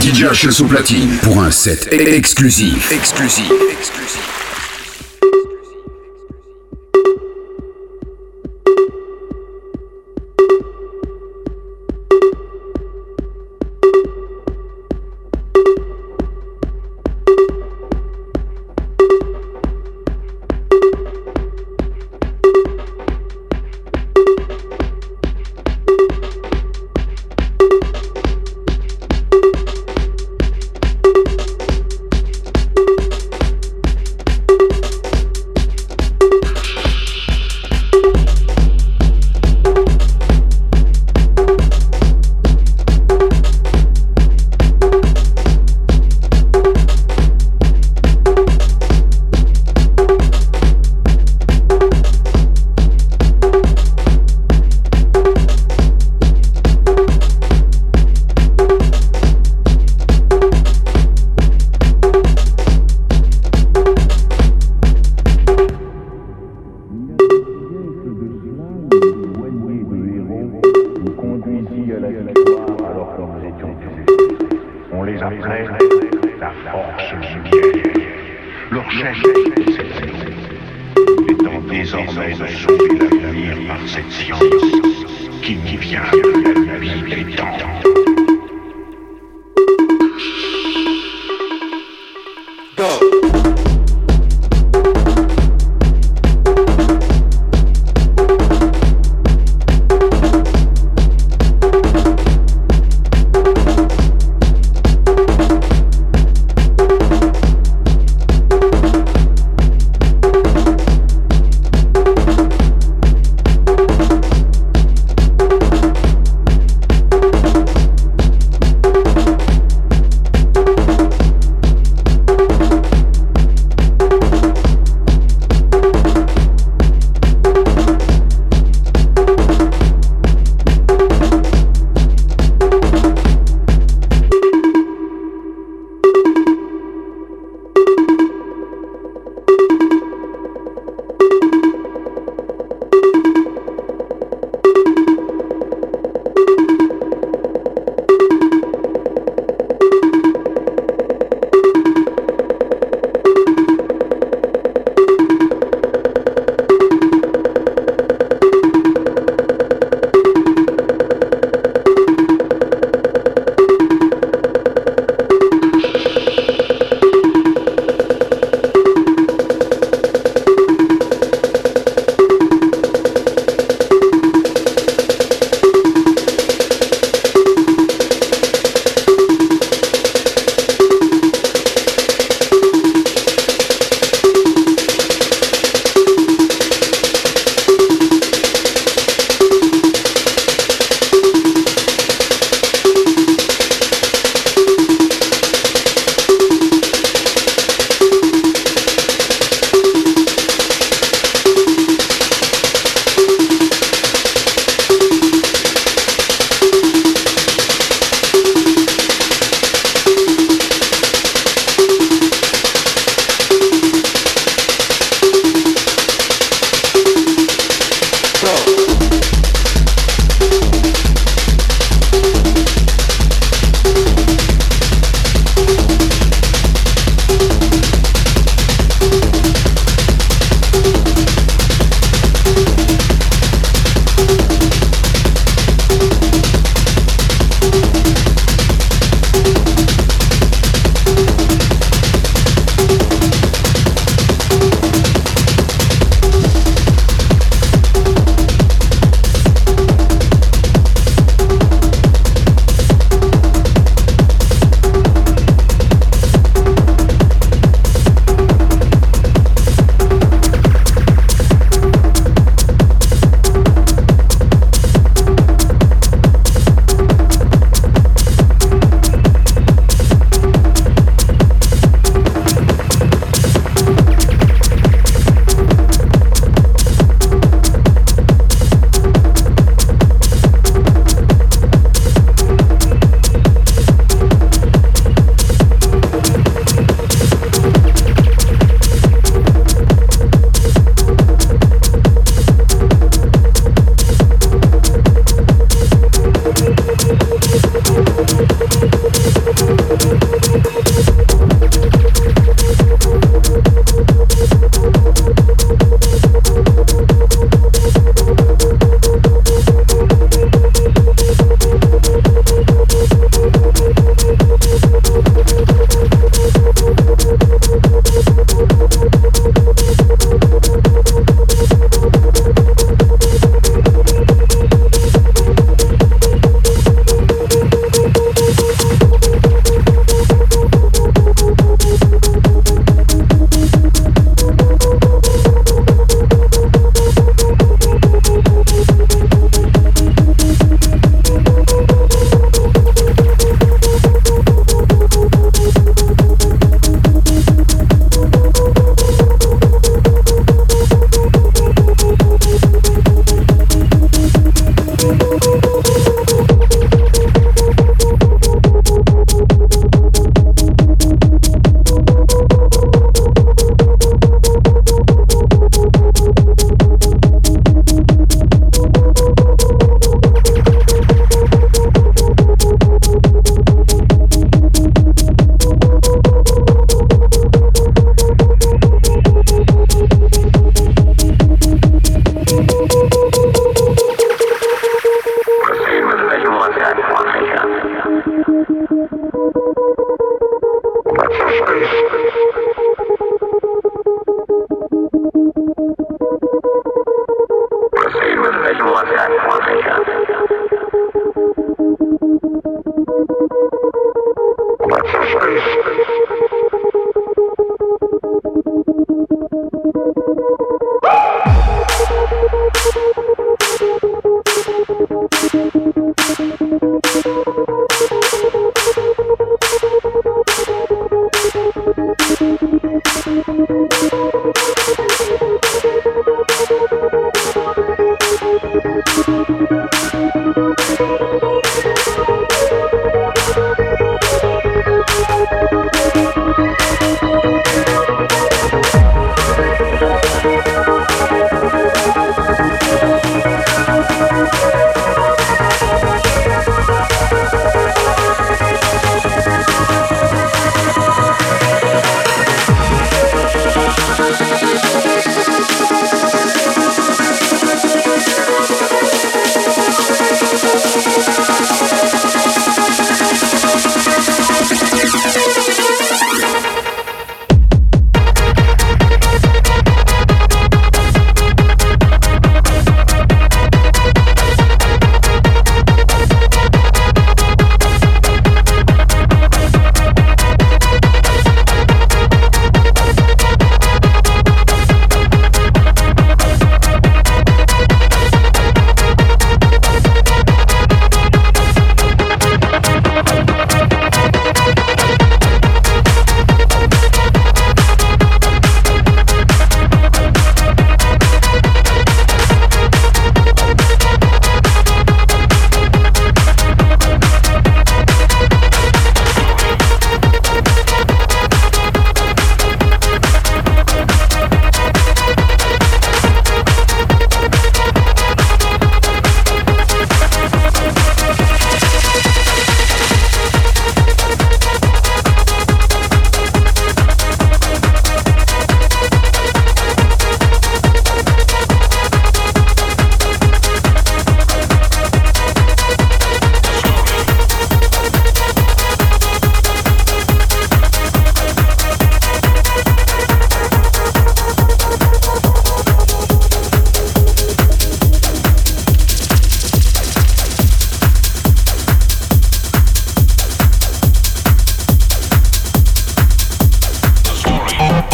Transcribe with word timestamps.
DJ 0.00 0.24
H 0.24 0.50
sous 0.50 0.66
platine 0.66 1.10
pour 1.22 1.42
un 1.42 1.50
set 1.50 1.92
exclusif. 1.92 2.90
Exclusif. 2.90 3.52
Exclusif. 3.70 4.29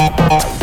Yeah. 0.07 0.56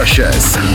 Josh's 0.00 0.69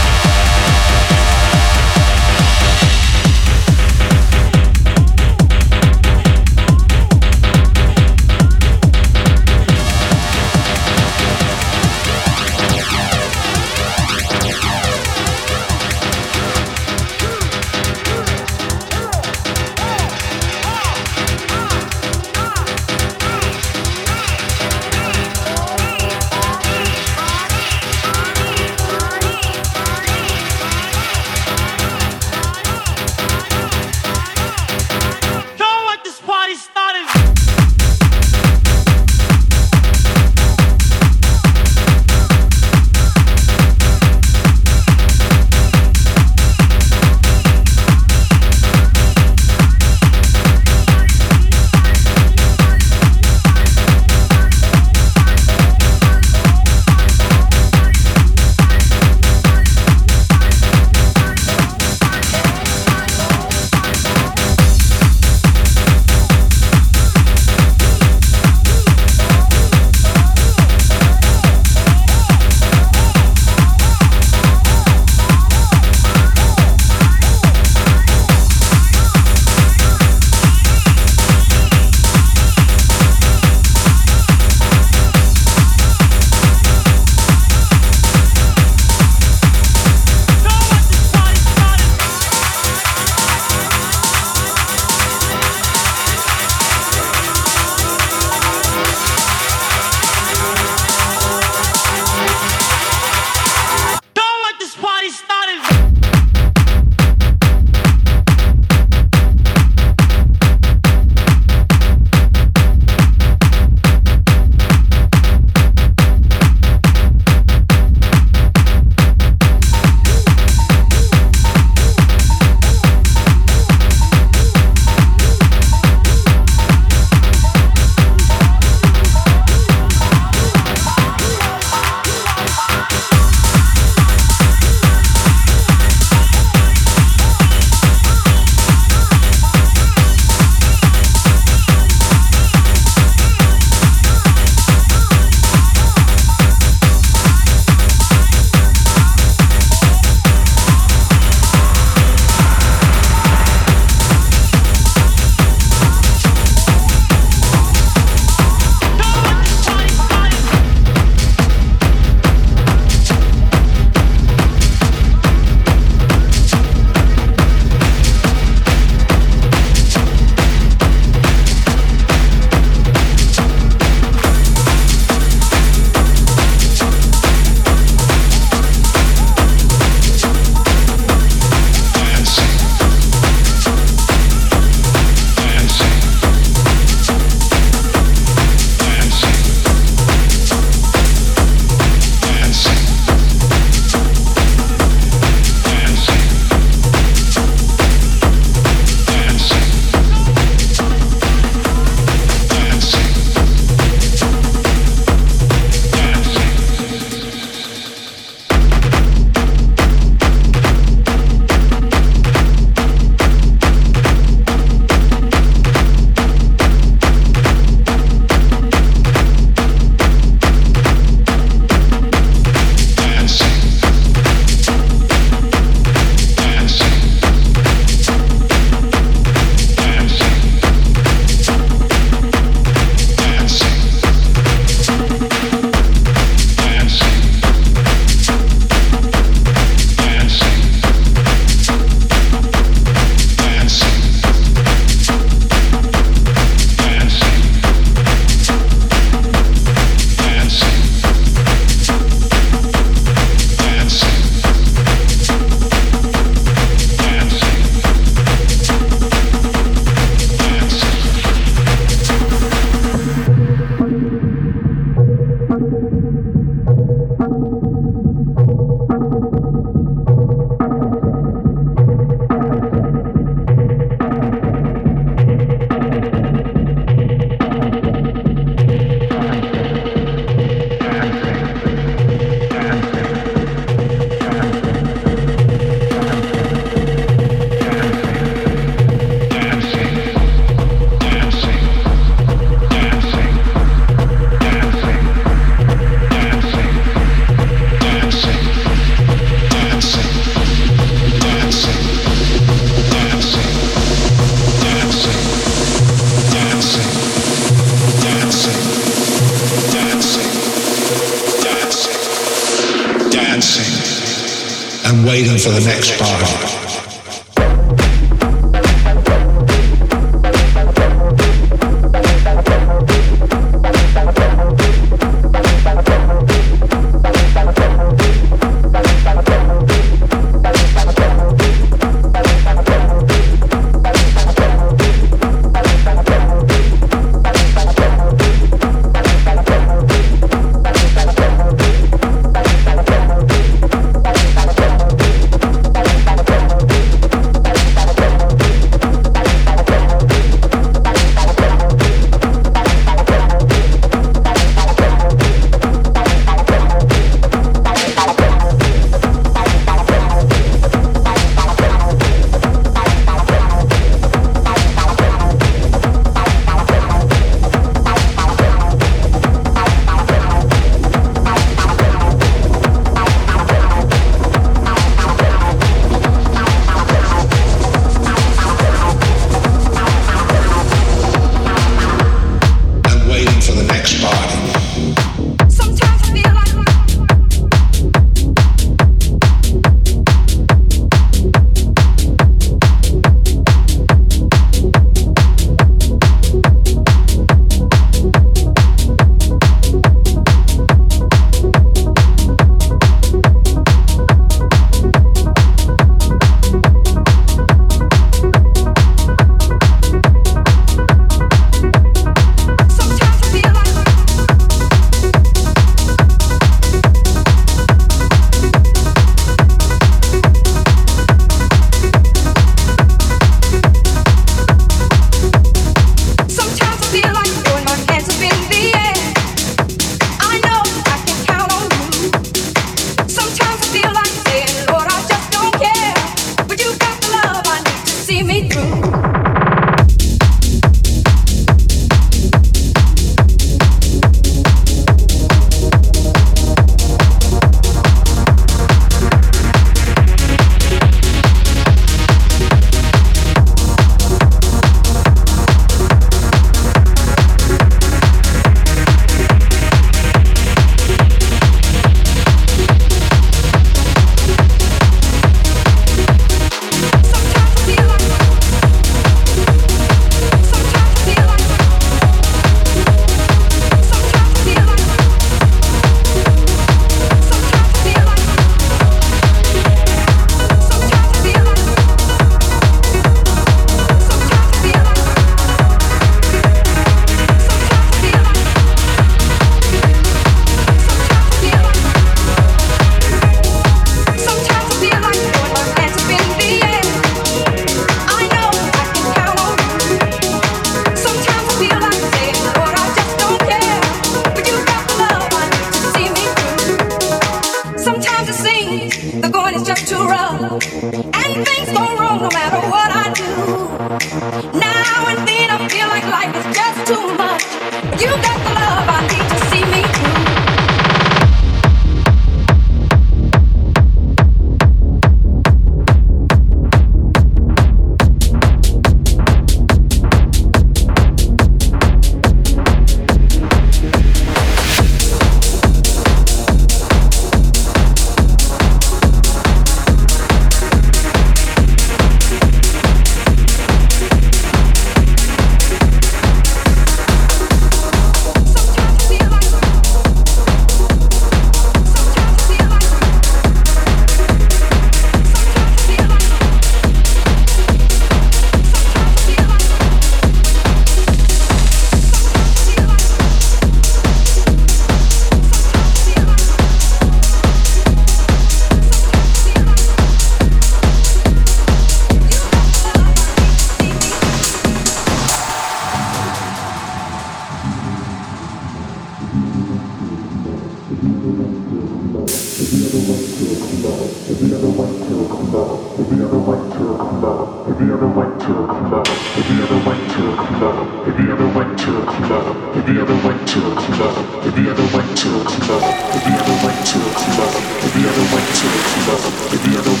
If 599.53 599.67
you 599.67 599.77
ever 599.77 600.00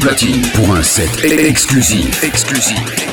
platine 0.00 0.40
pour 0.54 0.74
un 0.74 0.82
set 0.82 1.10
exclusif. 1.24 2.24
Exclusif. 2.24 3.07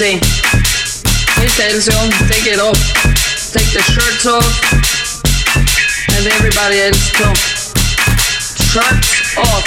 See. 0.00 0.16
He 1.36 1.46
take 2.32 2.48
it 2.48 2.56
off, 2.56 2.80
take 3.52 3.68
the 3.76 3.84
shirts 3.84 4.24
off, 4.24 4.48
and 6.16 6.24
everybody 6.24 6.88
else 6.88 7.12
too. 7.12 7.28
Shirts 8.72 9.36
off. 9.36 9.66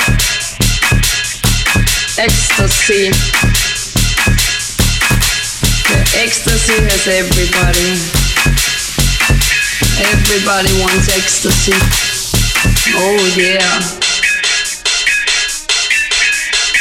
Ecstasy. 2.18 3.14
The 5.86 6.02
ecstasy 6.18 6.82
has 6.82 7.06
everybody. 7.06 7.94
Everybody 10.02 10.74
wants 10.82 11.14
ecstasy. 11.14 11.78
Oh 12.98 13.22
yeah. 13.38 13.62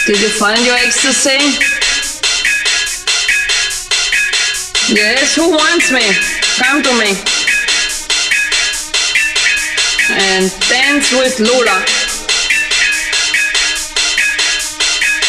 Did 0.06 0.22
you 0.22 0.30
find 0.40 0.64
your 0.64 0.76
ecstasy? 0.76 1.71
Yes, 4.94 5.34
who 5.34 5.48
wants 5.48 5.90
me? 5.90 6.04
Come 6.60 6.82
to 6.82 6.92
me. 7.00 7.16
And 10.12 10.52
dance 10.68 11.10
with 11.12 11.40
Lula. 11.40 11.80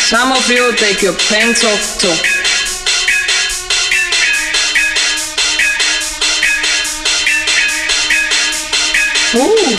Some 0.03 0.33
of 0.33 0.45
you 0.49 0.75
take 0.75 1.01
your 1.01 1.15
pants 1.29 1.63
off 1.63 1.97
too. 1.97 2.11
Ooh. 9.39 9.77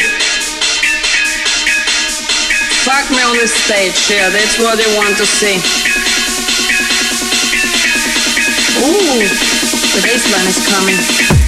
Fuck 2.88 3.10
me 3.10 3.20
on 3.20 3.36
the 3.36 3.46
stage, 3.46 4.10
yeah, 4.10 4.30
that's 4.30 4.58
what 4.58 4.78
they 4.78 4.96
want 4.96 5.18
to 5.18 5.26
see. 5.26 5.60
Ooh, 8.80 9.53
the 9.94 10.02
bass 10.02 10.26
line 10.32 10.46
is 10.48 10.58
coming. 10.66 11.43